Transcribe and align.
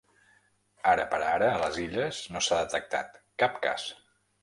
Ara 0.93 1.05
per 1.11 1.19
ara, 1.27 1.51
a 1.51 1.61
les 1.65 1.79
Illes 1.85 2.25
no 2.35 2.45
s’ha 2.49 2.61
detectat 2.65 3.25
cap 3.45 3.65
cas. 3.71 3.91